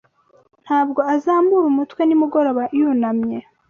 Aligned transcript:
Ntabwo 0.65 0.99
azamura 1.13 1.65
umutwe 1.71 2.01
nimugoroba 2.05 2.63
yunamye; 2.77 3.37